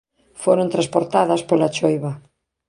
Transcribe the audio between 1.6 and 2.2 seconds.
choiva.